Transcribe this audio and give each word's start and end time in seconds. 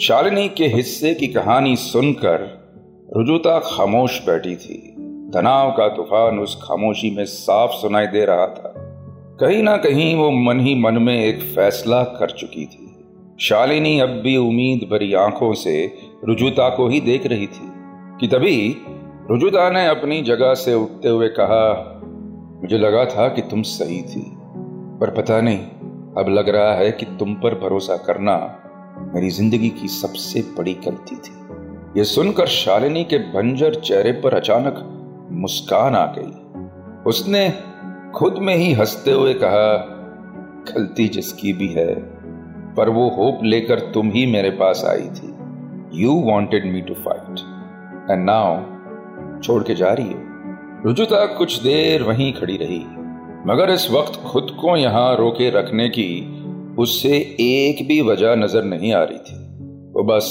शालिनी 0.00 0.48
के 0.48 0.66
हिस्से 0.66 1.14
की 1.14 1.26
कहानी 1.28 1.76
सुनकर 1.76 2.42
रुजुता 3.16 3.58
खामोश 3.58 4.26
बैठी 4.26 4.56
थी। 4.56 4.94
तनाव 5.34 5.70
का 5.70 5.88
तूफ़ान 5.88 6.38
उस 6.38 6.60
खामोशी 6.62 7.16
में 7.16 7.24
साफ़ 7.24 7.70
सुनाई 7.70 8.06
दे 8.06 8.24
रहा 8.24 8.46
था। 8.46 8.72
कहीं 9.40 9.62
ना 9.62 9.76
कहीं 9.76 10.16
वो 10.16 10.30
मन 10.30 10.60
ही 10.60 10.74
मन 10.74 11.02
में 11.02 11.24
एक 11.24 11.40
फैसला 11.42 12.02
कर 12.02 12.30
चुकी 12.30 12.66
थी। 12.66 13.04
शालिनी 13.40 14.00
अब 14.00 14.08
भी 14.08 14.36
उम्मीद 14.36 14.88
भरी 14.92 15.14
आँखों 15.14 15.54
से 15.54 15.96
रुजुता 16.24 16.68
को 16.68 16.88
ही 16.88 17.00
देख 17.00 17.26
रही 17.26 17.46
थी 17.46 17.72
कि 18.20 18.26
तभी 18.26 18.76
रुजुता 19.30 19.70
ने 19.70 19.86
अपनी 19.86 20.22
जगह 20.22 20.54
से 20.54 20.74
उठते 20.74 21.08
हुए 21.08 21.28
कहा, 21.28 22.00
मुझे 22.62 22.78
लगा 22.78 23.04
था 23.04 23.28
कि 23.28 23.42
तुम 23.42 23.62
सही 23.62 24.02
थी, 24.02 24.32
पर 25.00 25.10
पता 25.10 25.40
नहीं, 25.40 25.60
अब 26.18 26.24
लग 26.28 26.48
रहा 26.48 26.74
है 26.74 26.92
कि 26.92 27.06
तुम 27.06 27.34
पर 27.34 27.54
भरोसा 27.54 27.96
करना 27.96 28.64
मेरी 29.14 29.30
ज़िंदगी 29.30 29.68
की 29.68 29.88
सबसे 29.88 30.40
बड़ी 30.40 30.74
गलती 30.74 31.16
थी। 31.16 31.34
यह 31.96 32.04
सुनकर 32.04 32.46
शालिनी 32.46 33.04
के 33.04 33.18
बंजर 33.18 33.74
चेहरे 33.74 34.12
पर 34.12 34.34
अचानक 34.34 34.84
मुस्कान 35.32 35.94
आ 35.94 36.06
गई। 36.18 36.32
उसने 37.06 37.52
खुद 38.14 38.34
में 38.38 38.56
ही 38.56 38.72
हँसते 38.72 39.12
हुए 39.12 39.34
कहा, 39.34 39.76
गलती 40.72 41.08
जिसकी 41.08 41.52
भी 41.52 41.68
है, 41.68 41.94
पर 42.74 42.88
वो 42.88 43.08
होप 43.08 43.40
लेकर 43.44 43.80
तुम 43.80 44.10
ही 44.10 44.26
मेरे 44.26 44.50
पास 44.50 44.84
आई 44.86 45.08
थी। 45.08 45.34
You 45.94 46.12
wanted 46.12 46.72
me 46.72 46.80
to 46.80 46.94
fight 46.94 47.38
and 48.10 48.24
now 48.24 48.56
छोड़ 49.40 49.62
के 49.62 49.74
जा 49.74 49.92
रही 49.92 50.12
हो। 50.12 50.20
रुजुता 50.84 51.26
कुछ 51.26 51.62
देर 51.62 52.02
वहीं 52.02 52.32
खड़ी 52.32 52.56
रही। 52.56 52.86
मगर 53.46 53.70
इस 53.70 53.90
वक्त 53.90 54.20
खुद 54.26 54.56
को 54.60 54.76
यहाँ 54.76 55.16
रोके 55.16 55.50
रखने 55.50 55.88
की 55.88 56.37
उससे 56.78 57.16
एक 57.40 57.86
भी 57.88 58.00
वजह 58.00 58.34
नज़र 58.34 58.64
नहीं 58.64 58.92
आ 58.92 59.02
रही 59.02 59.18
थी। 59.18 59.36
वो 59.92 60.02
बस 60.04 60.26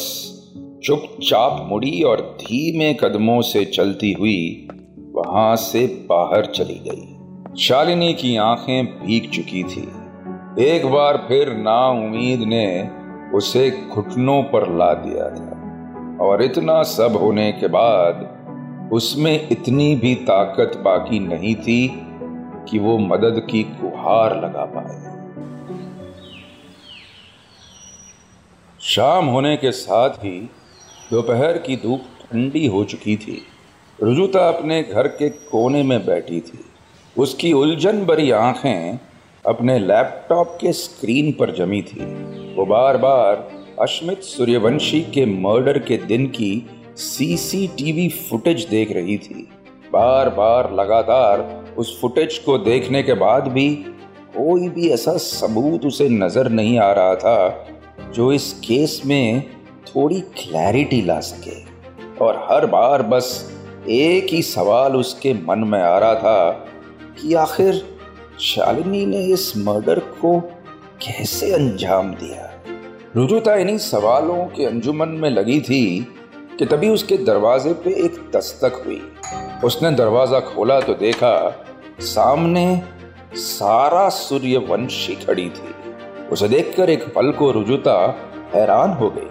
चुपचाप 0.83 1.67
मुड़ी 1.69 2.01
और 2.01 2.21
धीमे 2.41 2.93
कदमों 2.93 3.41
से 3.41 3.65
चलती 3.65 4.11
हुई 4.13 4.67
वहाँ 5.11 5.55
से 5.55 5.85
बाहर 6.09 6.45
चली 6.45 6.79
गई। 6.87 7.13
शालिनी 7.57 8.13
की 8.13 8.35
आँखें 8.37 8.85
भीग 8.85 9.29
चुकी 9.29 9.63
थी। 9.63 9.87
एक 10.63 10.85
बार 10.85 11.17
फिर 11.27 11.53
ना 11.53 11.89
उम्मीद 11.89 12.39
ने 12.39 12.89
उसे 13.33 13.69
घुटनों 13.91 14.43
पर 14.43 14.77
ला 14.77 14.93
दिया 14.93 15.29
था 15.29 15.53
और 16.25 16.43
इतना 16.43 16.81
सब 16.83 17.17
होने 17.21 17.51
के 17.51 17.67
बाद 17.67 18.25
उसमें 18.93 19.47
इतनी 19.51 19.95
भी 19.95 20.15
ताकत 20.15 20.77
बाकी 20.77 21.19
नहीं 21.19 21.55
थी 21.55 22.01
कि 22.69 22.79
वो 22.79 22.97
मदद 22.97 23.47
की 23.49 23.63
गुहार 23.63 24.37
लगा 24.37 24.65
पाए। 24.65 25.06
शाम 28.87 29.25
होने 29.25 29.57
के 29.57 29.71
साथ 29.71 30.09
ही 30.09 30.49
दोपहर 31.11 31.57
की 31.57 31.75
धूप 31.75 32.01
ठंडी 32.21 32.65
हो 32.65 32.83
चुकी 32.83 33.15
थी। 33.17 33.41
रुजुता 33.99 34.47
अपने 34.49 34.81
घर 34.83 35.07
के 35.07 35.29
कोने 35.29 35.83
में 35.83 36.05
बैठी 36.05 36.39
थी। 36.39 36.59
उसकी 37.15 37.53
उलझन 37.53 38.05
भरी 38.05 38.31
आँखें 38.31 38.99
अपने 39.45 39.79
लैपटॉप 39.79 40.57
के 40.61 40.73
स्क्रीन 40.73 41.31
पर 41.31 41.51
जमी 41.55 41.81
थी। 41.81 42.05
वो 42.55 42.65
बार 42.65 42.97
बार 42.97 43.47
अश्मित 43.81 44.21
सूर्यवंशी 44.21 45.01
के 45.01 45.25
मर्डर 45.25 45.79
के 45.79 45.97
दिन 45.97 46.27
की 46.27 46.65
सीसीटीवी 46.97 48.09
फुटेज 48.09 48.65
देख 48.65 48.91
रही 48.91 49.17
थी। 49.17 49.47
बार 49.93 50.29
बार 50.29 50.73
लगातार 50.73 51.41
उस 51.77 52.01
फुटेज 52.01 52.37
को 52.37 52.57
देखने 52.57 53.03
के 53.03 53.13
बाद 53.13 53.47
भी 53.47 53.69
कोई 54.37 54.69
भी 54.69 54.89
ऐसा 54.89 55.17
सबूत 55.17 55.85
उसे 55.85 56.09
नज़र 56.09 56.49
नहीं 56.49 56.79
आ 56.79 56.91
रहा 56.91 57.15
था 57.15 57.67
जो 58.13 58.33
इस 58.33 58.53
केस 58.53 59.01
में 59.05 59.43
थोड़ी 59.85 60.21
क्लैरिटी 60.21 61.01
ला 61.01 61.19
सके। 61.19 61.55
और 62.25 62.47
हर 62.51 62.65
बार 62.65 63.01
बस 63.01 63.53
एक 63.89 64.27
ही 64.29 64.41
सवाल 64.41 64.95
उसके 64.95 65.33
मन 65.33 65.59
में 65.59 65.81
आ 65.81 65.97
रहा 65.97 66.15
था 66.15 66.49
कि 67.21 67.33
आखिर 67.33 67.97
शालिनी 68.39 69.05
ने 69.05 69.25
इस 69.25 69.57
मर्डर 69.57 69.99
को 69.99 70.39
कैसे 71.01 71.51
अंजाम 71.51 72.13
दिया? 72.13 72.51
रुजुता 73.15 73.55
इन्हीं 73.55 73.77
सवालों 73.77 74.45
के 74.45 74.65
अंजुमन 74.65 75.09
में 75.09 75.29
लगी 75.29 75.59
थी 75.61 76.07
कि 76.59 76.65
तभी 76.65 76.89
उसके 76.89 77.17
दरवाजे 77.17 77.73
पे 77.73 77.93
एक 78.05 78.19
दस्तक 78.35 78.83
हुई। 78.85 79.01
उसने 79.63 79.91
दरवाज़ा 79.91 80.39
खोला 80.39 80.79
तो 80.79 80.93
देखा 80.93 81.65
सामने 81.99 82.81
सारा 83.33 84.09
सूर्यवंशी 84.09 85.15
खड़ी 85.15 85.49
थी। 85.49 85.73
उसे 86.31 86.47
देखकर 86.47 86.89
एक 86.89 87.13
पल 87.13 87.31
को 87.31 87.51
रुजुता 87.51 88.15
हैरान 88.55 88.89
हो 88.89 89.09
गई। 89.09 89.29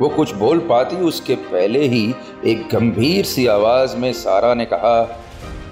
वो 0.00 0.08
कुछ 0.08 0.34
बोल 0.34 0.58
पाती 0.58 0.96
उसके 0.96 1.34
पहले 1.34 1.86
ही 1.86 2.14
एक 2.44 2.68
गंभीर 2.72 3.24
सी 3.24 3.46
आवाज़ 3.46 3.96
में 3.96 4.12
सारा 4.12 4.54
ने 4.54 4.64
कहा, 4.64 5.02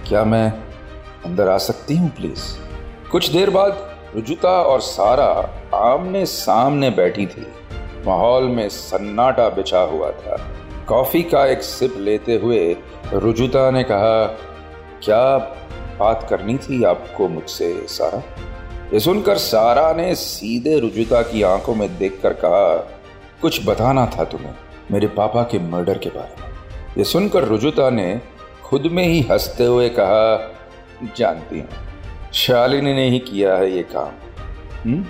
क्या 0.09 0.25
मैं 0.25 0.53
अंदर 1.25 1.49
आ 1.49 1.59
सकती 1.59 1.97
हूँ, 1.97 2.09
प्लीज़? 2.09 2.44
कुछ 3.10 3.28
देर 3.28 3.50
बाद 3.50 3.97
रुजुता 4.15 4.62
और 4.62 4.81
सारा 4.81 5.50
आमने 5.75 6.26
सामने 6.26 6.91
बैठी 6.91 7.26
थी। 7.26 7.47
माहौल 8.06 8.44
में 8.44 8.69
सन्नाटा 8.69 9.49
बिछा 9.49 9.81
हुआ 9.81 10.10
था। 10.10 10.37
कॉफ़ी 10.88 11.22
का 11.22 11.47
एक 11.47 11.62
सिप 11.62 11.94
लेते 11.99 12.37
हुए 12.37 12.76
रुजुता 13.12 13.71
ने 13.71 13.82
कहा, 13.82 14.26
क्या 15.05 15.38
बात 16.00 16.26
करनी 16.31 16.59
थी 16.59 16.84
आपको 16.84 17.28
मुझसे, 17.28 17.87
सारा? 17.88 18.22
ये 18.93 19.01
सुनकर 19.01 19.39
सारा 19.39 19.93
ने 19.93 20.15
सीधे 20.15 20.79
रुजुता 20.79 21.23
की 21.23 21.43
आँखों 21.43 21.75
में 21.75 21.99
देखकर 21.99 22.33
कहा, 22.33 22.77
कुछ 23.43 23.67
बताना 23.67 24.07
था 24.07 24.25
तुम्हें 24.25 24.55
मेरे 24.93 25.07
पापा 25.07 25.43
के 25.43 25.59
मर्डर 25.59 25.99
के 25.99 26.09
बारे 26.09 26.43
में? 26.43 26.51
ये 26.99 27.05
सुनकर 27.05 27.45
रुजुता 27.45 27.91
ने 27.91 28.21
खुद 28.65 28.83
में 28.83 29.05
ही 29.05 29.21
हँसते 29.21 29.65
हुए 29.65 29.89
कहा, 29.89 30.55
जानती 31.17 31.61
हूँ। 31.61 31.69
शालिनी 32.35 32.95
ने 32.95 33.11
ही 33.11 33.19
किया 33.19 33.57
है 33.57 33.73
ये 33.73 33.83
काम। 33.83 35.05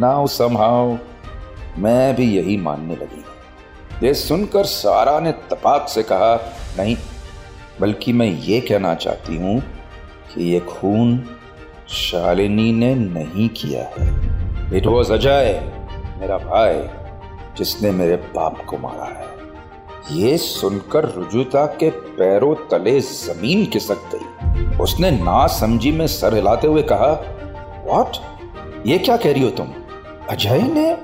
नाउ 0.00 0.26
समहाउ 0.26 0.96
मैं 1.78 2.14
भी 2.16 2.36
यही 2.36 2.56
मानने 2.56 2.96
लगी 2.96 3.24
ये 4.06 4.14
सुनकर 4.14 4.64
सारा 4.64 5.20
ने 5.20 5.32
तपाक 5.32 5.88
से 5.88 6.02
कहा, 6.02 6.34
नहीं, 6.78 6.96
बल्कि 7.80 8.12
मैं 8.12 8.26
ये 8.26 8.60
कहना 8.60 8.94
चाहती 8.94 9.36
हूँ 9.36 9.60
कि 10.34 10.44
ये 10.44 10.60
खून 10.60 11.28
शालिनी 11.88 12.72
ने 12.72 12.94
नहीं 12.94 13.48
किया 13.48 13.82
है। 13.82 14.76
इट 14.76 14.86
वॉज़ 14.86 15.12
अजय 15.12 15.72
मेरा 16.20 16.38
भाई, 16.38 16.82
जिसने 17.56 17.90
मेरे 17.90 18.16
बाप 18.16 18.64
को 18.64 18.78
मारा 18.78 19.04
है। 19.04 19.26
ये 20.12 20.38
सुनकर 20.38 21.04
रुजुता 21.04 21.66
के 21.66 21.90
पैरों 21.90 22.54
तले 22.54 23.00
ज़मीन 23.00 23.66
खिसक 23.66 23.98
गई। 24.14 24.76
उसने 24.76 25.10
ना 25.10 25.46
समझी 25.46 25.92
में 25.92 26.06
सर 26.06 26.34
हिलाते 26.34 26.66
हुए 26.66 26.82
कहा 26.82 27.12
वॉट 27.86 28.16
ये 28.86 28.98
क्या 28.98 29.16
कह 29.16 29.32
रही 29.32 29.42
हो 29.42 29.50
तुम? 29.50 29.68
अजय 30.30 30.62
ने? 30.62 30.96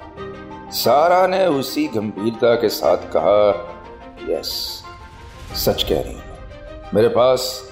सारा 0.73 1.27
ने 1.27 1.47
उसी 1.47 1.87
गंभीरता 1.87 2.55
के 2.55 2.69
साथ 2.69 2.97
कहा 2.97 3.69
यस 4.31 4.83
सच 5.55 5.83
कह 5.83 6.01
रही 6.01 6.15
हूँ। 6.15 6.23
मेरे 6.95 7.09
पास 7.09 7.71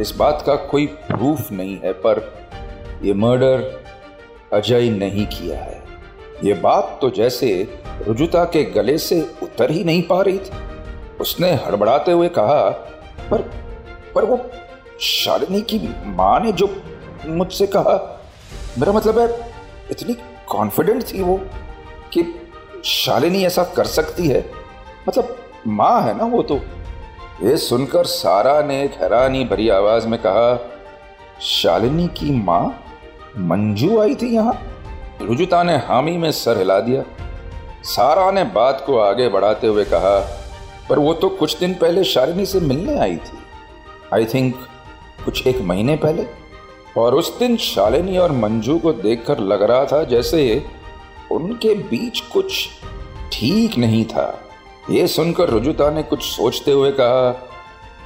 इस 0.00 0.16
बात 0.16 0.42
का 0.46 0.54
कोई 0.54 0.86
प्रूफ 0.86 1.52
नहीं 1.52 1.78
है, 1.78 1.92
पर 1.92 2.39
ये 3.02 3.12
मर्डर 3.14 3.62
अजय 4.52 4.88
नहीं 4.90 5.26
किया 5.26 5.58
है। 5.58 5.82
ये 6.44 6.54
बात 6.54 6.98
तो 7.00 7.10
जैसे 7.10 7.50
रुजुता 8.06 8.44
के 8.44 8.64
गले 8.72 8.96
से 8.98 9.20
उतर 9.42 9.70
ही 9.70 9.84
नहीं 9.84 10.02
पा 10.02 10.20
रही 10.22 10.38
थी। 10.38 10.50
उसने 11.20 11.52
हड़बड़ाते 11.56 12.12
हुए 12.12 12.28
कहा, 12.28 12.68
पर 13.30 13.42
पर 14.14 14.24
वो 14.24 14.38
शालिनी 15.00 15.60
की 15.62 15.78
माँ 16.06 16.38
ने 16.40 16.52
जो 16.52 16.68
मुझसे 17.26 17.66
कहा, 17.66 17.94
मेरा 18.78 18.92
मतलब 18.92 19.18
है 19.18 19.28
इतनी 19.90 20.16
कॉन्फिडेंट 20.48 21.02
थी 21.04 21.22
वो 21.22 21.36
कि 22.12 22.24
शालिनी 22.84 23.44
ऐसा 23.44 23.64
कर 23.76 23.84
सकती 23.84 24.28
है। 24.28 24.44
मतलब 25.08 25.36
माँ 25.66 26.00
है 26.02 26.16
ना 26.18 26.24
वो 26.24 26.42
तो। 26.42 26.60
ये 27.42 27.56
सुनकर 27.56 28.04
सारा 28.04 28.60
ने 28.62 28.82
एक 28.84 28.94
हैरानी 29.02 29.44
भरी 29.44 29.68
आवाज़ 29.68 30.06
में 30.08 30.18
कहा, 30.22 30.58
शालिनी 31.42 32.06
की 32.16 32.30
माँ 32.42 32.64
मंजू 33.38 33.98
आई 34.00 34.14
थी 34.14 34.34
यहाँ। 34.34 34.54
रुजुता 35.22 35.62
ने 35.62 35.76
हामी 35.76 36.16
में 36.18 36.30
सर 36.32 36.58
हिला 36.58 36.78
दिया। 36.80 37.02
सारा 37.84 38.30
ने 38.30 38.44
बात 38.44 38.82
को 38.86 38.98
आगे 38.98 39.28
बढ़ाते 39.28 39.66
हुए 39.66 39.84
कहा, 39.84 40.18
पर 40.88 40.98
वो 40.98 41.14
तो 41.14 41.28
कुछ 41.28 41.58
दिन 41.58 41.74
पहले 41.74 42.04
शालिनी 42.04 42.46
से 42.46 42.60
मिलने 42.60 42.98
आई 42.98 43.16
थी। 43.16 43.38
आई 44.14 44.24
थिंक 44.24 44.54
कुछ 45.24 45.46
एक 45.46 45.60
महीने 45.60 45.96
पहले। 45.96 46.26
और 46.98 47.14
उस 47.14 47.38
दिन 47.38 47.56
शालिनी 47.56 48.16
और 48.18 48.32
मंजू 48.32 48.78
को 48.78 48.92
देखकर 48.92 49.38
लग 49.38 49.62
रहा 49.62 49.84
था 49.84 50.02
जैसे 50.04 50.66
उनके 51.32 51.74
बीच 51.74 52.20
कुछ 52.20 52.68
ठीक 53.32 53.78
नहीं 53.78 54.04
था। 54.04 54.44
ये 54.90 55.06
सुनकर 55.06 55.48
रुजुता 55.48 55.90
ने 55.90 56.02
कुछ 56.02 56.22
सोचते 56.22 56.72
हुए 56.72 56.90
कहा, 56.90 57.30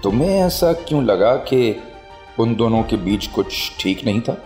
तुम्हें 0.02 0.40
ऐसा 0.40 0.72
क्यों 0.72 1.04
लगा 1.04 1.34
कि 1.36 1.76
उन 2.38 2.54
दोनों 2.54 2.82
के 2.82 2.96
बीच 2.96 3.26
कुछ 3.26 3.72
ठीक 3.80 4.04
नहीं 4.04 4.20
था? 4.20 4.36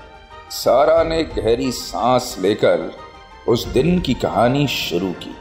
सारा 0.50 1.02
ने 1.02 1.24
गहरी 1.24 1.72
सांस 1.72 2.36
लेकर 2.38 2.92
उस 3.48 3.66
दिन 3.66 4.00
की 4.00 4.14
कहानी 4.14 4.66
शुरू 4.66 5.12
की। 5.12 5.34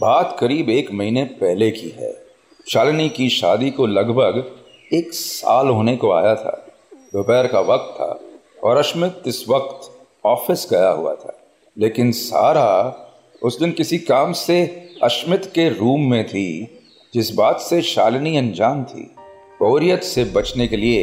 बात 0.00 0.36
करीब 0.40 0.70
एक 0.70 0.92
महीने 0.92 1.24
पहले 1.24 1.70
की 1.70 1.88
है। 1.88 2.26
शालिनी 2.72 3.08
की 3.08 3.28
शादी 3.28 3.70
को 3.70 3.86
लगभग 3.86 4.56
एक 4.92 5.12
साल 5.12 5.68
होने 5.68 5.96
को 5.96 6.12
आया 6.12 6.34
था। 6.34 6.66
दोपहर 6.94 7.46
का 7.46 7.60
वक्त 7.60 8.00
था 8.00 8.20
और 8.64 8.76
अश्मित 8.76 9.22
इस 9.26 9.44
वक्त 9.48 10.06
ऑफ़िस 10.26 10.68
गया 10.70 10.88
हुआ 10.88 11.14
था। 11.14 11.38
लेकिन 11.78 12.12
सारा 12.12 12.96
उस 13.42 13.58
दिन 13.58 13.72
किसी 13.72 13.98
काम 13.98 14.32
से 14.32 14.88
अश्मित 15.02 15.52
के 15.54 15.68
रूम 15.68 16.10
में 16.10 16.26
थी, 16.26 16.80
जिस 17.14 17.30
बात 17.30 17.60
से 17.60 17.82
शालिनी 17.82 18.36
अनजान 18.36 18.84
थी। 18.84 19.14
बोरियत 19.60 20.02
से 20.02 20.24
बचने 20.24 20.66
के 20.68 20.76
लिए 20.76 21.02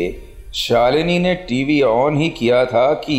शालिनी 0.55 1.17
ने 1.19 1.33
टीवी 1.47 1.81
ऑन 1.81 2.17
ही 2.17 2.29
किया 2.29 2.65
था 2.65 2.93
कि 2.93 3.17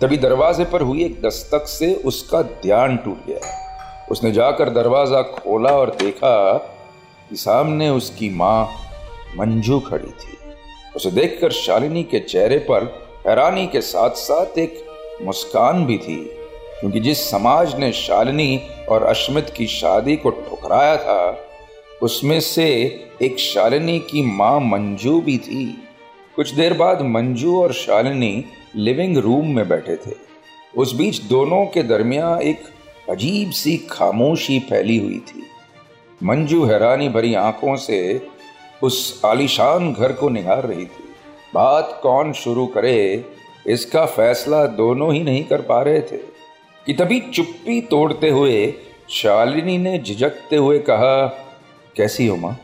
तभी 0.00 0.16
दरवाजे 0.18 0.64
पर 0.64 0.82
हुई 0.82 1.04
एक 1.04 1.20
दस्तक 1.22 1.66
से 1.68 1.94
उसका 2.04 2.42
ध्यान 2.42 2.96
टूट 2.96 3.26
गया। 3.26 4.06
उसने 4.10 4.32
जाकर 4.32 4.70
दरवाज़ा 4.70 5.22
खोला 5.22 5.70
और 5.70 5.90
देखा 6.00 6.52
कि 7.30 7.36
सामने 7.36 7.88
उसकी 7.90 8.30
माँ 8.30 8.64
मंजू 9.38 9.78
खड़ी 9.80 10.10
थी। 10.10 10.36
उसे 10.96 11.10
देखकर 11.10 11.52
शालिनी 11.52 12.02
के 12.02 12.18
चेहरे 12.20 12.58
पर 12.70 12.84
हैरानी 13.26 13.66
के 13.66 13.80
साथ 13.80 14.16
साथ 14.16 14.58
एक 14.58 14.84
मुस्कान 15.22 15.84
भी 15.86 15.98
थी, 15.98 16.16
क्योंकि 16.80 17.00
जिस 17.00 17.30
समाज 17.30 17.78
ने 17.78 17.92
शालिनी 17.92 18.60
और 18.88 19.02
अश्मित 19.04 19.54
की 19.56 19.66
शादी 19.68 20.16
को 20.16 20.30
ठुकराया 20.30 20.96
था 20.96 21.30
उसमें 22.02 22.40
से 22.40 23.00
एक 23.22 23.38
शालिनी 23.38 23.98
की 23.98 24.22
माँ 24.22 24.60
मंजू 24.60 25.20
भी 25.20 25.38
थी। 25.38 25.82
कुछ 26.36 26.50
देर 26.50 26.74
बाद 26.74 27.02
मंजू 27.02 27.60
और 27.60 27.72
शालिनी 27.72 28.44
लिविंग 28.76 29.16
रूम 29.16 29.54
में 29.54 29.68
बैठे 29.68 29.96
थे। 29.96 30.14
उस 30.76 30.94
बीच 30.94 31.20
दोनों 31.20 31.66
के 31.66 31.82
दरमियान 31.82 32.42
एक 32.42 32.60
अजीब 33.10 33.50
सी 33.50 33.76
खामोशी 33.76 34.60
फैली 34.60 34.98
हुई 34.98 35.18
थी। 35.18 35.42
मंजू 36.22 36.64
हैरानी 36.64 37.08
भरी 37.08 37.34
आँखों 37.34 37.76
से 37.76 38.26
उस 38.82 39.22
आलिशान 39.26 39.92
घर 39.92 40.12
को 40.12 40.28
निहार 40.28 40.66
रही 40.66 40.84
थी। 40.84 41.04
बात 41.54 42.00
कौन 42.02 42.32
शुरू 42.32 42.66
करे, 42.66 43.24
इसका 43.66 44.06
फैसला 44.06 44.66
दोनों 44.66 45.14
ही 45.14 45.20
नहीं 45.20 45.44
कर 45.44 45.60
पा 45.60 45.82
रहे 45.82 46.00
थे। 46.00 46.32
कि 46.86 46.92
तभी 46.92 47.20
चुप्पी 47.20 47.80
तोड़ते 47.80 48.28
हुए 48.28 48.74
शालिनी 49.10 49.78
ने 49.78 49.98
झिझकते 49.98 50.56
हुए 50.56 50.78
कहा 50.78 51.41
कैसी 51.96 52.26
हो 52.26 52.36
माँ? 52.36 52.60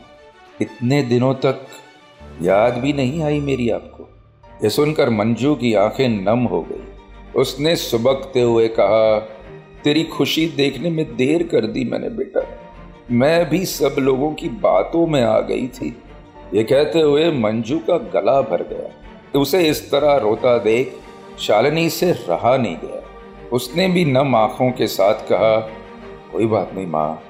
इतने 0.61 1.01
दिनों 1.01 1.33
तक 1.33 1.67
याद 2.41 2.77
भी 2.77 2.93
नहीं 2.93 3.23
आई 3.23 3.39
मेरी 3.39 3.69
आपको। 3.69 4.09
ये 4.63 4.69
सुनकर 4.69 5.09
मंजू 5.09 5.55
की 5.55 5.73
आँखें 5.73 6.09
नम 6.09 6.39
हो 6.39 6.61
गई। 6.61 6.83
उसने 7.35 7.75
सुबकते 7.75 8.41
हुए 8.41 8.67
कहा, 8.67 9.19
तेरी 9.83 10.03
खुशी 10.03 10.47
देखने 10.47 10.89
में 10.89 11.15
देर 11.15 11.43
कर 11.43 11.65
दी 11.65 11.83
मैंने 11.83 12.09
बेटा। 12.09 12.41
मैं 13.11 13.49
भी 13.49 13.65
सब 13.65 13.95
लोगों 13.99 14.33
की 14.33 14.49
बातों 14.49 15.07
में 15.07 15.23
आ 15.23 15.39
गई 15.39 15.67
थी। 15.67 16.01
ये 16.53 16.63
कहते 16.63 16.99
हुए 16.99 17.31
मंजू 17.31 17.79
का 17.79 17.97
गला 17.97 18.41
भर 18.41 18.63
गया। 18.63 19.39
उसे 19.39 19.69
इस 19.69 19.91
तरह 19.91 20.15
रोता 20.15 20.57
देख 20.57 20.95
शालिनी 21.39 21.89
से 21.89 22.11
रहा 22.11 22.57
नहीं 22.57 22.75
गया। 22.75 23.03
उसने 23.49 23.87
भी 23.87 24.05
नम 24.05 24.35
आँखों 24.35 24.71
के 24.71 24.87
साथ 24.87 25.13
कहा, 25.13 25.59
कोई 26.31 26.45
बात 26.45 26.71
नहीं 26.73 26.87
माँ। 26.87 27.23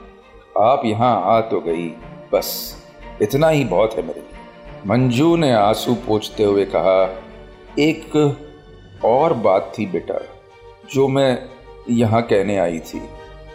आप 0.60 0.82
यहाँ 0.86 1.22
आ 1.28 1.40
तो 1.42 1.60
गई। 1.62 1.88
बस, 2.34 2.76
इतना 3.22 3.50
ही 3.50 3.64
बहुत 3.66 3.94
है 3.94 4.02
मेरे 4.02 4.20
लिए। 4.20 4.88
मंजू 4.88 5.36
ने 5.36 5.52
आँसू 5.54 5.94
पोछते 6.08 6.44
हुए 6.44 6.66
कहा, 6.66 7.04
एक 7.80 8.16
और 9.06 9.34
बात 9.34 9.72
थी 9.78 9.86
बेटा, 9.86 10.20
जो 10.94 11.08
मैं 11.08 11.38
यहाँ 11.90 12.22
कहने 12.22 12.58
आई 12.58 12.80
थी। 12.80 13.02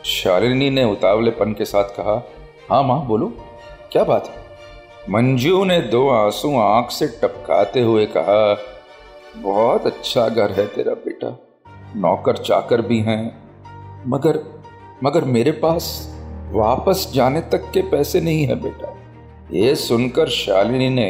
शालिनी 0.05 0.71
ने 0.71 0.85
उतावलेपन 0.85 1.53
के 1.53 1.65
साथ 1.65 1.89
कहा 1.91 2.23
हाँ 2.71 2.83
माँ, 2.83 3.05
बोलो, 3.07 3.27
क्या 3.93 4.05
बात 4.05 4.29
है? 4.29 4.43
मंजू 5.11 5.65
ने 5.65 5.81
दो 5.81 6.09
आँसू 6.09 6.57
आँख 6.59 6.91
से 6.91 7.07
टपकाते 7.23 7.81
हुए 7.81 8.07
कहा, 8.07 8.55
बहुत 9.37 9.87
अच्छा 9.87 10.29
घर 10.29 10.53
है 10.53 10.67
तेरा 10.67 10.95
बेटा 11.05 11.37
नौकर 11.97 12.37
चाकर 12.37 12.81
भी 12.81 13.01
हैं, 13.01 13.23
मगर 14.07 14.43
मगर 15.05 15.25
मेरे 15.25 15.53
पास 15.53 15.87
वापस 16.53 17.11
जाने 17.15 17.41
तक 17.41 17.71
के 17.75 17.83
पैसे 17.83 18.21
नहीं 18.21 18.47
है 18.47 18.55
बेटा। 18.61 18.93
ये 19.53 19.75
सुनकर 19.75 20.29
शालिनी 20.29 20.89
ने 20.89 21.07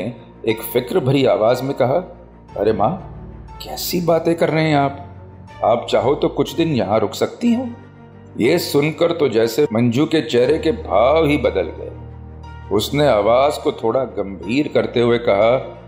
एक 0.49 0.63
फ़िक्र 0.63 1.01
भरी 1.01 1.25
आवाज़ 1.25 1.63
में 1.63 1.75
कहा, 1.75 1.97
अरे 2.57 2.73
माँ, 2.73 2.93
कैसी 3.63 4.01
बातें 4.01 4.35
कर 4.35 4.51
रहे 4.51 4.69
हैं 4.69 4.77
आप? 4.77 5.01
आप 5.65 5.87
चाहो 5.91 6.15
तो 6.15 6.29
कुछ 6.29 6.55
दिन 6.55 6.69
यहाँ 6.69 6.99
रुक 7.01 7.15
सकती 7.15 7.53
हैं। 7.53 7.77
ये 8.41 8.59
सुनकर 8.59 9.13
तो 9.13 9.29
जैसे 9.29 9.67
मंजू 9.73 10.07
के 10.07 10.21
चेहरे 10.21 10.59
के 10.59 10.73
भाव 10.73 11.27
ही 11.27 11.37
बदल 11.37 11.71
गए। 11.79 11.93
उसने 12.73 13.07
आवाज़ 13.07 13.61
को 13.61 13.73
थोड़ा 13.73 14.05
गंभीर 14.05 14.69
करते 14.69 15.01
हुए 15.01 15.19
कहा, 15.19 15.81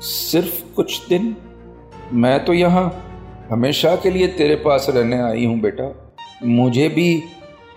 सिर्फ़ 0.00 0.62
कुछ 0.74 1.08
दिन? 1.08 1.36
मैं 2.12 2.44
तो 2.44 2.52
यहाँ 2.52 3.02
हमेशा 3.50 3.94
के 3.96 4.10
लिए 4.10 4.26
तेरे 4.28 4.54
पास 4.56 4.86
रहने 4.90 5.20
आई 5.22 5.44
हूँ 5.44 5.60
बेटा। 5.60 6.12
मुझे 6.44 6.88
भी 6.88 7.22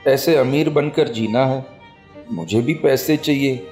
ऐसे 0.07 0.35
अमीर 0.35 0.69
बनकर 0.69 1.07
जीना 1.07 1.45
है। 1.45 1.65
मुझे 2.31 2.61
भी 2.61 2.73
पैसे 2.73 3.17
चाहिए। 3.17 3.67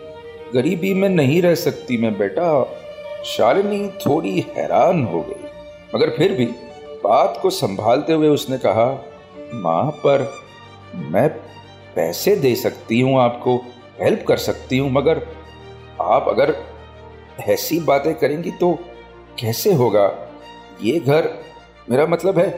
गरीबी 0.53 0.94
में 0.94 1.09
नहीं 1.09 1.41
रह 1.41 1.56
सकती 1.56 1.97
मैं, 1.97 2.18
बेटा। 2.18 2.77
शालिनी 3.25 3.89
थोड़ी 3.89 4.45
हैरान 4.57 5.03
हो 5.03 5.21
गई। 5.21 5.45
मगर 5.95 6.09
फिर 6.09 6.31
भी 6.31 6.45
बात 7.03 7.39
को 7.41 7.50
संभालते 7.50 8.13
हुए 8.13 8.27
उसने 8.27 8.57
कहा, 8.57 9.06
माँ, 9.53 9.91
पर 9.91 10.33
मैं 10.95 11.29
पैसे 11.95 12.35
दे 12.35 12.56
सकती 12.56 13.00
हूँ 13.00 13.19
आपको, 13.19 13.57
हेल्प 14.01 14.25
कर 14.27 14.38
सकती 14.38 14.77
हूँ, 14.77 14.91
मगर 14.91 15.27
आप 16.01 16.25
अगर 16.27 16.56
ऐसी 17.39 17.80
बातें 17.80 18.15
करेंगी 18.15 18.51
तो 18.51 18.80
कैसे 19.39 19.73
होगा? 19.73 20.30
ये 20.83 21.00
घर 21.00 21.30
मेरा 21.89 22.06
मतलब 22.06 22.39
है, 22.39 22.50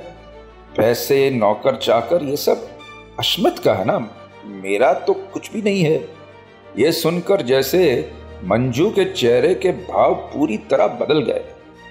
पैसे, 0.77 1.30
नौकर, 1.30 1.75
चाकर, 1.75 2.24
ये 2.24 2.38
सब 2.38 2.79
अश्मित 3.19 3.60
का 3.60 3.74
है 3.74 3.86
ना? 3.86 4.00
मेरा 4.45 4.94
तो 4.94 5.13
कुछ 5.13 5.54
भी 5.54 5.62
नहीं 5.62 5.83
है। 5.83 6.10
ये 6.77 6.92
सुनकर 6.92 7.42
जैसे 7.42 8.12
मंजू 8.44 8.89
के 8.89 9.06
चेहरे 9.06 9.56
के 9.56 9.71
भाव 9.71 10.13
पूरी 10.13 10.57
तरह 10.57 10.88
बदल 10.88 11.21
गए। 11.21 11.44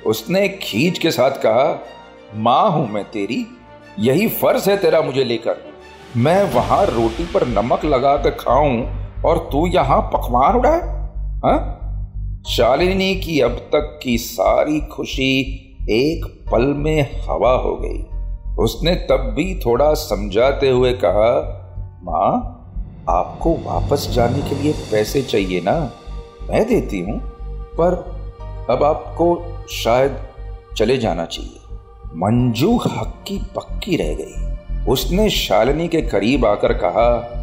उसने 0.07 0.49
खींच 0.49 0.99
के 0.99 1.11
साथ 1.11 1.31
कहा, 1.31 1.87
माँ 2.35 2.71
हूँ 2.71 2.91
मैं 2.91 3.05
तेरी, 3.05 3.47
यही 3.99 4.29
फ़र्ज़ 4.29 4.71
है 4.71 4.77
तेरा 4.77 5.03
मुझे 5.03 5.25
लेकर। 5.25 5.57
मैं 6.17 6.53
वहाँ 6.53 6.87
रोटी 6.87 7.25
पर 7.25 7.47
नमक 7.47 7.85
लगा 7.85 8.17
कर 8.17 8.31
खाऊं 8.31 8.87
और 9.23 9.49
तू 9.53 9.67
यहाँ 9.67 10.01
पकवान 10.01 10.57
उड़ाए? 10.57 10.81
हाँ? 11.45 11.75
शालिनी 12.49 13.15
की 13.15 13.41
अब 13.41 13.51
तक 13.51 14.01
की 14.03 14.19
सारी 14.19 14.81
खुशी 14.81 15.41
एक 15.91 16.45
पल 16.53 16.63
में 16.63 17.21
हवा 17.23 17.53
हो 17.53 17.77
गई। 17.77 18.18
उसने 18.59 18.95
तब 18.95 19.33
भी 19.37 19.55
थोड़ा 19.67 19.93
समझाते 19.95 20.71
हुए 20.71 20.93
कहा, 20.93 21.33
माँ, 22.03 22.55
आपको 23.09 23.53
वापस 23.63 24.09
जाने 24.11 24.43
के 24.43 24.55
लिए 24.55 24.73
पैसे 24.73 25.23
चाहिए 25.23 25.61
ना? 25.61 25.93
मैं 26.51 26.67
देती 26.69 27.01
हूँ, 27.01 27.19
पर 27.75 27.95
अब 28.71 28.83
आपको 28.85 29.27
शायद 29.71 30.17
चले 30.77 30.99
जाना 30.99 31.25
चाहिए। 31.25 31.77
मंजू 32.15 32.77
हक्की 32.77 33.39
पक्की 33.57 33.97
रह 33.97 34.15
गई। 34.15 34.85
उसने 34.93 35.29
शालिनी 35.31 35.89
के 35.89 36.03
करीब 36.03 36.45
आकर 36.47 36.73
कहा, 36.73 37.35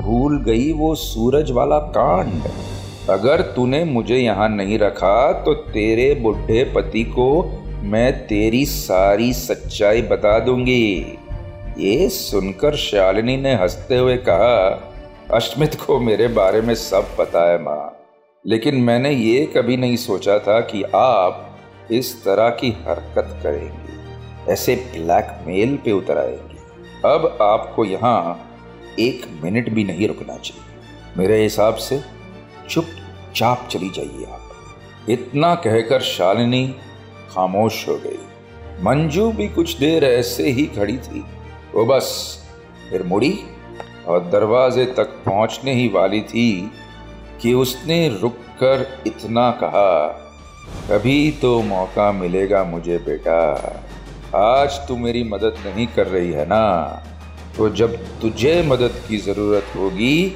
भूल 0.00 0.38
गई 0.42 0.72
वो 0.72 0.94
सूरज 0.94 1.50
वाला 1.50 1.78
कांड। 1.78 2.42
अगर 3.10 3.40
तूने 3.40 3.84
मुझे 3.84 4.16
यहाँ 4.16 4.48
नहीं 4.48 4.78
रखा 4.78 5.32
तो 5.32 5.54
तेरे 5.54 6.14
बुढ़े 6.14 6.64
पति 6.64 7.04
को 7.04 7.28
मैं 7.82 8.26
तेरी 8.26 8.64
सारी 8.64 9.32
सच्चाई 9.32 10.02
बता 10.02 10.38
दूँगी। 10.38 11.18
ये 11.78 12.08
सुनकर 12.08 12.76
शालिनी 12.76 13.36
ने 13.36 13.54
हँसते 13.54 13.98
हुए 13.98 14.16
कहा, 14.16 14.90
अश्मित 15.32 15.74
को 15.74 15.98
मेरे 16.00 16.28
बारे 16.28 16.60
में 16.60 16.74
सब 16.74 17.16
पता 17.16 17.50
है 17.50 17.62
माँ, 17.62 17.96
लेकिन 18.46 18.76
मैंने 18.76 19.10
ये 19.10 19.44
कभी 19.46 19.76
नहीं 19.76 19.96
सोचा 19.96 20.38
था 20.38 20.60
कि 20.60 20.82
आप 20.82 21.58
इस 21.90 22.24
तरह 22.24 22.48
की 22.50 22.70
हरकत 22.70 23.40
करेंगे। 23.42 24.52
ऐसे 24.52 24.74
ब्लैकमेल 24.76 25.76
पे 25.76 25.92
उतर 25.92 26.18
आएँगे। 26.18 26.58
अब 27.04 27.38
आपको 27.42 27.84
यहाँ 27.84 28.50
एक 28.98 29.26
मिनट 29.44 29.68
भी 29.68 29.84
नहीं 29.84 30.08
रुकना 30.08 30.36
चाहिए। 30.36 30.62
मेरे 31.18 31.42
हिसाब 31.42 31.74
से 31.74 32.00
चुपचाप 32.68 33.68
चली 33.70 33.90
जाइए 33.90 34.24
आप। 34.24 34.40
इतना 35.10 35.54
कहकर 35.54 36.00
शालिनी 36.00 36.74
खामोश 37.30 37.88
हो 37.88 37.94
गई। 37.96 38.18
मंजू 38.82 39.30
भी 39.32 39.48
कुछ 39.48 39.76
देर 39.78 40.04
ऐसे 40.04 40.50
ही 40.50 40.66
खड़ी 40.66 40.96
थी। 40.98 41.24
वो 41.74 41.84
बस 41.84 42.38
फिर 42.90 43.02
मुड़ी 43.02 43.38
और 44.06 44.24
दरवाजे 44.24 44.84
तक 44.84 45.08
पहुँचने 45.26 45.74
ही 45.74 45.88
वाली 45.88 46.20
थी 46.20 46.72
कि 47.42 47.54
उसने 47.54 48.08
रुककर 48.08 49.02
इतना 49.06 49.50
कहा, 49.50 50.06
कभी 50.90 51.30
तो 51.30 51.62
मौका 51.62 52.12
मिलेगा 52.12 52.64
मुझे 52.64 52.98
बेटा। 52.98 53.40
आज 54.36 54.72
तू 54.88 54.96
मेरी 54.96 55.22
मदद 55.24 55.54
नहीं 55.66 55.86
कर 55.86 56.06
रही 56.06 56.32
है 56.32 56.46
ना? 56.46 56.86
तो 57.56 57.68
जब 57.68 57.96
तुझे 58.20 58.62
मदद 58.62 59.02
की 59.08 59.16
ज़रूरत 59.16 59.66
होगी, 59.76 60.28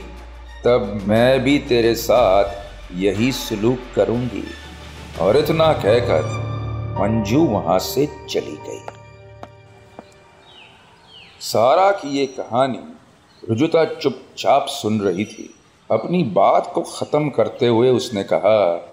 तब 0.64 1.04
मैं 1.08 1.40
भी 1.40 1.58
तेरे 1.58 1.94
साथ 1.94 2.94
यही 2.94 3.32
सलूक 3.32 3.78
करूँगी। 3.96 4.44
और 5.20 5.36
इतना 5.36 5.72
कहकर 5.72 6.43
मंजू 6.94 7.44
वहाँ 7.44 7.78
से 7.78 8.08
चली 8.30 8.56
गई। 8.56 8.80
सारा 11.40 11.90
की 11.90 12.18
ये 12.18 12.26
कहानी 12.26 12.78
रुजुता 13.48 13.84
चुपचाप 13.84 14.66
सुन 14.66 15.00
रही 15.00 15.24
थी। 15.24 15.54
अपनी 15.90 16.22
बात 16.22 16.70
को 16.74 16.80
ख़त्म 16.80 17.28
करते 17.28 17.66
हुए 17.66 17.90
उसने 17.90 18.22
कहा, 18.24 18.92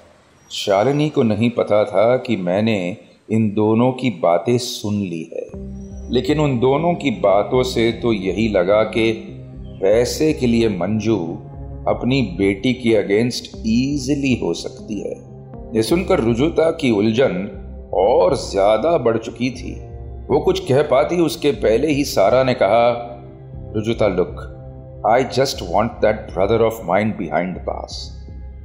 शालिनी 0.52 1.10
को 1.10 1.24
नहीं 1.24 1.50
पता 1.50 1.84
था 1.86 2.18
कि 2.18 2.38
मैंने 2.38 2.98
इन 3.32 3.50
दोनों 3.50 3.92
की 3.92 4.10
बातें 4.10 4.58
सुन 4.58 4.96
ली 4.96 5.30
है। 5.34 5.46
लेकिन 6.12 6.40
उन 6.40 6.60
दोनों 6.60 6.94
की 6.94 7.12
बातों 7.12 7.64
से 7.64 7.92
तो 7.92 8.14
यही 8.14 8.50
लगा 8.50 8.84
कि 8.84 9.14
पैसे 9.82 10.34
के 10.34 10.48
लिए 10.48 10.70
मंजू 10.70 11.18
अपनी 11.88 12.22
बेटी 12.22 12.74
के 12.74 12.96
अगेंस्ट 12.96 13.46
इजीली 13.56 14.36
हो 14.36 14.54
सकती 14.54 15.02
है। 15.02 15.16
ये 15.76 15.84
सुनकर 15.84 16.20
रुजुता 16.20 16.72
की 16.72 16.92
उलझन 16.92 17.58
और 18.22 18.36
ज़्यादा 18.38 18.98
बढ़ 19.00 19.18
चुकी 19.18 19.50
थी। 19.52 19.74
वो 20.28 20.40
कुछ 20.40 20.60
कह 20.68 20.82
पाती, 20.84 21.20
उसके 21.22 21.52
पहले 21.52 21.92
ही 21.92 22.04
सारा 22.06 22.44
ने 22.44 22.54
कहा, 22.54 22.90
Rujuta, 23.76 24.08
look 24.08 25.04
I 25.08 25.24
just 25.34 25.62
want 25.64 25.92
that 26.02 26.28
brother 26.34 26.62
of 26.62 26.82
mind 26.86 27.16
behind 27.18 27.58
पास 27.60 27.94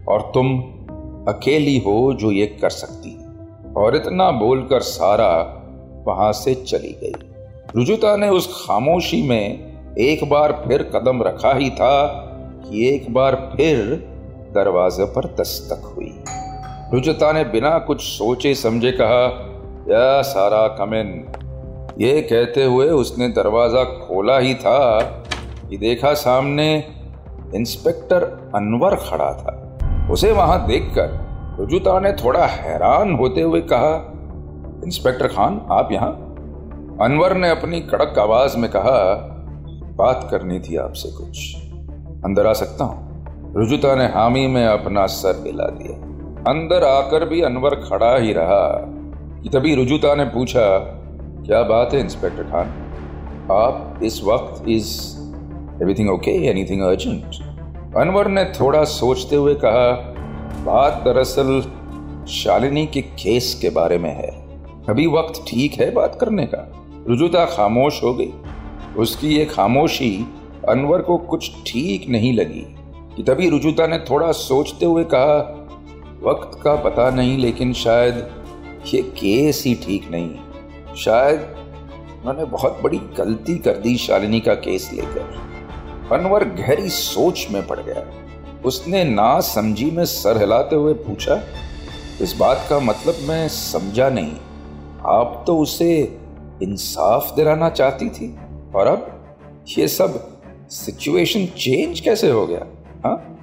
और 0.09 0.31
तुम 0.35 0.57
अकेली 1.29 1.79
हो 1.79 2.13
जो 2.13 2.31
ये 2.33 2.47
कर 2.61 2.71
सकती, 2.71 3.17
और 3.77 3.97
इतना 3.97 4.31
बोलकर 4.33 4.81
सारा 4.83 5.33
वहाँ 6.07 6.33
से 6.35 6.55
चली 6.57 6.93
गई। 7.03 7.13
रुजुता 7.77 8.17
ने 8.17 8.29
उस 8.31 8.47
खामोशी 8.57 9.23
में 9.23 9.95
एक 10.01 10.29
बार 10.31 10.53
फिर 10.69 10.83
कदम 10.95 11.23
रखा 11.23 11.53
ही 11.55 11.71
था 11.71 12.05
कि 12.63 12.87
एक 12.89 13.13
बार 13.15 13.35
फिर 13.57 13.95
दरवाजे 14.55 15.05
पर 15.15 15.35
दस्तक 15.35 15.83
हुई। 15.87 16.13
रुजता 16.93 17.33
ने 17.33 17.45
बिना 17.45 17.79
कुछ 17.79 18.01
सोचे 18.01 18.55
समझे 18.55 18.93
कहा, 18.93 19.25
या 19.91 20.23
सारा 20.23 20.69
कमिन, 20.69 21.29
ये 22.01 22.23
कहते 22.23 22.65
हुए 22.65 22.89
उसने 22.89 23.29
दरवाज़ा 23.29 23.85
खोला 23.85 24.39
ही 24.39 24.55
था 24.55 25.01
कि 25.71 25.77
देखा 25.77 26.15
सामने 26.15 26.85
इंस्पेक्टर 27.55 28.25
अनवर 28.55 28.95
खड़ा 28.95 29.33
था। 29.33 29.79
उसे 30.11 30.33
वहाँ 30.33 30.67
देखकर 30.67 31.27
रुजुता 31.59 32.01
ने 32.01 32.13
थोड़ा 32.13 32.47
हैरान 32.47 33.15
होते 33.15 33.43
हुए 33.43 33.61
कहा, 33.61 34.13
इंस्पेक्टर 34.85 35.27
खान, 35.27 35.67
आप 35.71 35.89
यहाँ? 35.93 36.13
अनवर 37.03 37.37
ने 37.37 37.51
अपनी 37.51 37.81
कड़क 37.81 38.19
आवाज़ 38.19 38.57
में 38.57 38.71
कहा, 38.71 39.15
बात 39.97 40.29
करनी 40.31 40.61
थी 40.61 40.77
आपसे 40.77 41.09
कुछ। 41.09 41.57
अंदर 42.25 42.47
आ 42.47 42.53
सकता 42.53 42.85
हूँ। 42.85 43.07
रुजुता 43.57 43.95
ने 43.95 44.05
हामी 44.05 44.47
में 44.47 44.67
अपना 44.67 45.07
सर 45.07 45.43
हिला 45.47 45.65
दिया। 45.65 46.06
अंदर 46.49 46.85
आकर 46.85 47.29
भी 47.29 47.41
अनवर 47.41 47.75
खड़ा 47.75 48.17
ही 48.17 48.33
रहा। 48.33 48.85
कि 49.43 49.49
तभी 49.49 49.75
रुजुता 49.75 50.15
ने 50.15 50.25
पूछा, 50.25 50.79
क्या 51.47 51.63
बात 51.63 51.95
है, 51.95 52.01
इंस्पेक्टर 52.01 52.43
खान? 52.43 52.67
आप 53.53 54.01
इस 54.03 54.25
वक्त 54.25 54.69
is 54.69 55.17
everything 55.83 56.11
okay 56.11 56.31
anything 56.31 56.83
urgent 56.83 57.25
Anwar 57.97 58.29
ने 58.29 58.45
थोड़ा 58.45 58.85
सोचते 58.85 59.37
हुए 59.37 59.55
कहा, 59.55 60.15
बात 60.65 61.03
दरअसल 61.05 61.61
शालिनी 62.29 62.87
के 62.87 63.03
केस 63.03 63.59
के 63.63 63.71
बारे 63.71 63.99
में 63.99 64.15
है। 64.15 64.49
अभी 64.89 65.07
वक्त 65.07 65.45
ठीक 65.49 65.73
है 65.73 65.93
बात 65.93 66.19
करने 66.21 66.47
का? 66.47 66.73
रुजुता 67.09 67.45
खामोश 67.45 68.05
हो 68.05 68.15
गई। 68.15 68.33
उसकी 68.99 69.29
ये 69.29 69.45
खामोशी 69.45 70.27
अनवर 70.69 71.03
को 71.03 71.17
कुछ 71.17 71.51
ठीक 71.67 72.09
नहीं 72.09 72.33
लगी। 72.33 72.77
कि 73.17 73.23
तभी 73.23 73.49
रुजुता 73.49 73.87
ने 73.87 73.99
थोड़ा 73.99 74.33
सोचते 74.33 74.87
हुए 74.87 75.05
कहा 75.05 75.56
वक्त 76.23 76.59
का 76.63 76.75
पता 76.75 77.11
नहीं, 77.11 77.37
लेकिन 77.39 77.73
शायद 77.73 78.29
ये 78.95 79.03
केस 79.19 79.63
ही 79.67 79.75
ठीक 79.75 80.11
नहीं 80.11 80.95
शायद 80.97 81.41
उन्होंने 82.21 82.45
बहुत 82.45 82.79
बड़ी 82.83 82.99
गलती 83.19 83.57
कर 83.59 83.77
दी 83.77 83.97
शालिनी 83.97 84.41
का 84.41 84.55
केस 84.55 84.91
लेकर। 84.93 86.09
अनवर 86.13 86.45
गहरी 86.45 86.89
सोच 86.89 87.47
में 87.51 87.67
पड़ 87.67 87.79
गया। 87.81 88.05
उसने 88.65 89.05
ना 89.05 89.39
समझी 89.41 89.91
में 89.91 90.05
सर 90.05 90.39
हिलाते 90.39 90.77
हुए 90.77 90.95
पूछा, 90.95 91.41
इस 92.21 92.37
बात 92.37 92.67
का 92.71 92.79
मतलब 92.81 93.19
मैं 93.29 93.49
समझा 93.49 94.09
नहीं। 94.11 94.33
आप 95.07 95.43
तो 95.47 95.59
उसे 95.59 96.19
इंसाफ 96.63 97.35
दिलाना 97.37 97.71
चाहती 97.71 98.09
थी, 98.09 98.35
और 98.75 98.87
अब 98.87 99.13
ये 99.79 99.89
सब 99.89 100.21
सिचुएशन 100.71 101.47
चेंज 101.57 102.01
कैसे 102.01 102.31
हो 102.31 102.47
गया, 102.47 102.67
हा? 103.07 103.36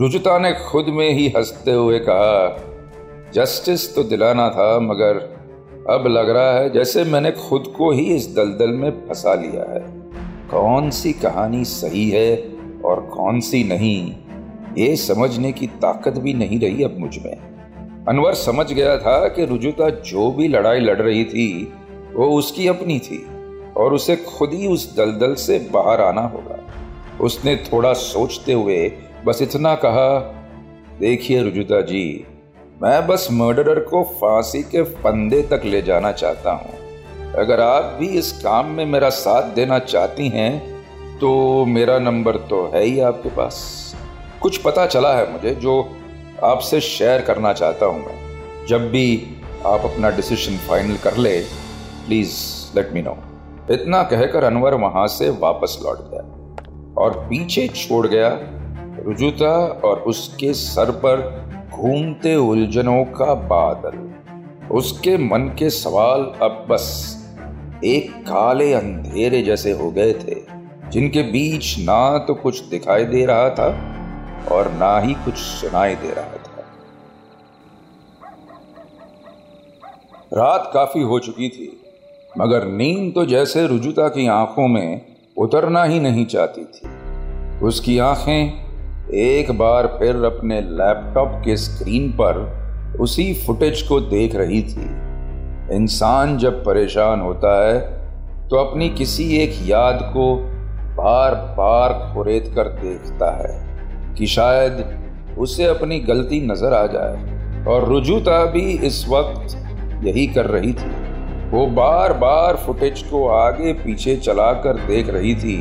रुजुता 0.00 0.38
ने 0.38 0.52
खुद 0.52 0.86
में 0.88 1.10
ही 1.10 1.28
हँसते 1.36 1.72
हुए 1.72 1.98
कहा, 1.98 2.62
जस्टिस 3.34 3.94
तो 3.94 4.02
दिलाना 4.02 4.50
था, 4.50 4.80
मगर 4.80 5.16
अब 5.90 6.06
लग 6.06 6.30
रहा 6.30 6.52
है 6.52 6.70
जैसे 6.70 7.04
मैंने 7.04 7.30
खुद 7.30 7.74
को 7.78 7.90
ही 7.90 8.04
इस 8.04 8.34
दलदल 8.34 8.70
में 8.70 8.90
फंसा 8.90 9.34
लिया 9.34 9.72
है। 9.72 9.80
कौन 10.50 10.90
सी 10.90 11.12
कहानी 11.12 11.64
सही 11.64 12.10
है 12.10 12.52
और 12.84 13.00
कौन 13.00 13.40
सी 13.40 13.64
नहीं? 13.64 14.16
ये 14.78 14.96
समझने 14.96 15.52
की 15.52 15.66
ताकत 15.66 16.18
भी 16.18 16.34
नहीं 16.34 16.60
रही 16.60 16.84
अब 16.84 16.98
मुझमें। 16.98 17.36
अनवर 18.08 18.34
समझ 18.34 18.72
गया 18.72 18.98
था 18.98 19.28
कि 19.28 19.44
रुजुता 19.44 19.90
जो 19.90 20.30
भी 20.30 20.48
लड़ाई 20.48 20.80
लड़ 20.80 21.02
रही 21.02 21.24
थी, 21.24 21.72
वो 22.14 22.26
उसकी 22.26 22.68
अपनी 22.68 22.98
थी 22.98 23.26
और 23.76 23.94
उसे 23.94 24.16
खुद 24.16 24.50
ही 24.52 24.66
उस 24.66 24.96
दलदल 24.96 25.34
से 25.34 25.68
बाहर 25.72 26.00
आना 26.00 26.22
होगा। 26.22 26.58
उसने 27.20 27.56
थोड़ा 27.56 27.92
सोचते 27.92 28.52
हुए 28.52 28.92
बस 29.24 29.42
इतना 29.42 29.74
कहा। 29.74 30.18
देखिए 31.00 31.42
रुजुता 31.42 31.80
जी, 31.80 32.24
मैं 32.82 33.06
बस 33.06 33.26
मर्डरर 33.32 33.78
को 33.80 34.02
फांसी 34.20 34.62
के 34.62 34.82
फंदे 34.82 35.40
तक 35.42 35.62
ले 35.64 35.80
जाना 35.82 36.12
चाहता 36.12 36.52
हूँ। 36.52 37.32
अगर 37.34 37.60
आप 37.60 37.96
भी 38.00 38.08
इस 38.18 38.30
काम 38.32 38.66
में 38.66 38.84
मेरा 38.86 39.08
साथ 39.10 39.54
देना 39.54 39.78
चाहती 39.78 40.28
हैं 40.28 41.18
तो 41.18 41.64
मेरा 41.64 41.98
नंबर 41.98 42.36
तो 42.50 42.64
है 42.74 42.82
ही 42.84 43.00
आपके 43.00 43.28
पास। 43.28 43.94
कुछ 44.42 44.56
पता 44.56 44.86
चला 44.86 45.14
है 45.14 45.30
मुझे 45.32 45.54
जो 45.54 45.80
आपसे 46.44 46.80
शेयर 46.80 47.20
करना 47.20 47.52
चाहता 47.52 47.86
हूँ 47.86 48.04
मैं। 48.06 48.66
जब 48.66 48.90
भी 48.90 49.06
आप 49.66 49.84
अपना 49.84 50.10
डिसीज़न 50.10 50.56
फाइनल 50.68 50.96
कर 50.96 51.16
ले 51.16 51.38
प्लीज़ 52.06 52.36
लेट 52.76 52.92
मी 52.94 53.02
नो 53.02 53.16
इतना 53.70 54.02
कहकर 54.02 54.44
अनवर 54.44 54.74
वहाँ 54.74 55.06
से 55.08 55.28
वापस 55.40 55.78
लौट 55.82 55.98
गया 56.10 57.02
और 57.02 57.18
पीछे 57.30 57.66
छोड़ 57.68 58.06
गया 58.06 58.28
रुजुता 59.08 59.52
और 59.84 59.98
उसके 60.00 60.52
सर 60.54 60.90
पर 60.90 61.20
घूमते 61.72 62.34
उलझनों 62.36 63.04
का 63.04 63.34
बादल। 63.34 63.96
उसके 64.76 65.16
मन 65.18 65.48
के 65.58 65.70
सवाल 65.70 66.24
अब 66.42 66.66
बस 66.70 66.88
एक 67.84 68.10
काले 68.22 68.72
अंधेरे 68.74 69.42
जैसे 69.42 69.72
हो 69.72 69.90
गए 69.90 70.12
थे, 70.14 70.36
जिनके 70.90 71.22
बीच 71.22 71.74
ना 71.78 72.18
तो 72.18 72.34
कुछ 72.34 72.60
दिखाई 72.64 73.04
दे 73.04 73.24
रहा 73.26 73.48
था 73.50 73.70
और 74.52 74.70
ना 74.72 74.98
ही 74.98 75.14
कुछ 75.14 75.34
सुनाई 75.34 75.94
दे 75.94 76.10
रहा 76.10 76.36
था। 76.36 76.64
रात 80.34 80.70
काफ़ी 80.74 81.02
हो 81.02 81.18
चुकी 81.18 81.48
थी, 81.48 81.72
मगर 82.38 82.66
नींद 82.66 83.14
तो 83.14 83.26
जैसे 83.26 83.66
रुजुता 83.66 84.08
की 84.08 84.26
आँखों 84.26 84.68
में 84.68 85.00
उतरना 85.36 85.84
ही 85.84 86.00
नहीं 86.00 86.26
चाहती 86.26 86.64
थी। 86.64 87.66
उसकी 87.66 87.98
आँखें 87.98 88.67
एक 89.08 89.50
बार 89.58 89.86
फिर 89.98 90.16
अपने 90.24 90.60
लैपटॉप 90.60 91.40
के 91.44 91.56
स्क्रीन 91.56 92.10
पर 92.10 92.96
उसी 93.00 93.32
फुटेज 93.46 93.82
को 93.82 94.00
देख 94.00 94.34
रही 94.34 94.62
थी। 94.62 94.86
इंसान 95.76 96.36
जब 96.38 96.64
परेशान 96.64 97.20
होता 97.20 97.52
है 97.66 97.80
तो 98.48 98.56
अपनी 98.56 98.88
किसी 98.90 99.24
एक 99.36 99.54
याद 99.66 100.00
को 100.12 100.34
बार 100.96 101.34
बार 101.56 101.92
खुरेद 102.14 102.52
कर 102.56 102.68
देखता 102.80 103.30
है 103.32 104.14
कि 104.14 104.26
शायद 104.26 104.84
उसे 105.38 105.64
अपनी 105.64 105.98
गलती 106.00 106.40
नज़र 106.40 106.74
आ 106.74 106.86
जाए। 106.86 107.64
और 107.64 107.84
रुजुता 107.84 108.44
भी 108.44 108.70
इस 108.86 109.04
वक्त 109.08 109.56
यही 110.04 110.26
कर 110.26 110.46
रही 110.46 110.72
थी। 110.72 110.90
वो 111.50 111.66
बार 111.66 112.12
बार 112.12 112.56
फुटेज 112.56 113.02
को 113.02 113.26
आगे 113.28 113.72
पीछे 113.72 114.16
चलाकर 114.16 114.86
देख 114.86 115.08
रही 115.08 115.34
थी 115.34 115.56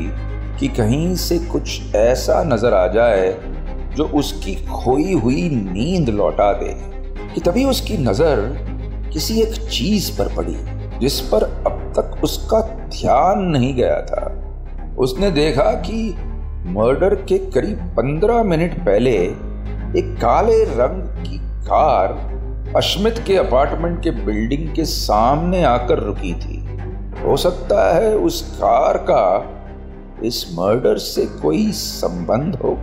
कि 0.60 0.68
कहीं 0.70 1.16
से 1.16 1.38
कुछ 1.40 1.96
ऐसा 1.96 2.42
नज़र 2.44 2.74
आ 2.74 2.88
जाए 2.88 3.30
जो 3.96 4.06
उसकी 4.16 4.56
खोई 4.66 5.14
हुई 5.14 5.50
नींद 5.52 6.10
लौटा 6.10 6.52
दे, 6.54 6.74
कि 7.34 7.42
तभी 7.42 7.66
उसकी 7.66 7.98
नज़र 7.98 8.42
किसी 9.14 9.40
एक 9.42 9.54
चीज़ 9.70 10.12
पर 10.18 10.36
पड़ी, 10.36 10.58
जिस 11.00 11.20
पर 11.22 11.44
अब 11.44 11.92
तक 11.98 12.24
उसका 12.24 12.62
ध्यान 12.92 13.42
नहीं 13.48 13.74
गया 13.76 14.02
था। 14.02 14.96
उसने 15.00 15.32
देखा 15.32 15.72
कि 15.82 16.16
मर्डर 16.70 17.16
के 17.24 17.38
करीब 17.52 17.80
पंद्रह 17.98 18.44
मिनट 18.44 18.78
पहले 18.86 19.12
एक 19.12 20.16
काले 20.22 20.64
रंग 20.64 21.04
की 21.26 21.38
कार 21.66 22.16
अश्मित 22.76 23.24
के 23.28 23.36
अपार्टमेंट 23.38 24.02
के 24.04 24.12
बिल्डिंग 24.26 24.74
के 24.76 24.86
सामने 24.86 25.64
आकर 25.64 26.00
रुकी 26.00 26.34
थी। 26.36 26.58
हो 27.24 27.38
सकता 27.38 27.94
है 27.96 28.16
उस 28.18 28.42
कार 28.56 28.98
का 29.10 29.24
इस 30.24 30.46
मर्डर 30.54 30.98
से 30.98 31.26
कोई 31.26 31.72
संबंध 31.72 32.56
हो? 32.56 32.80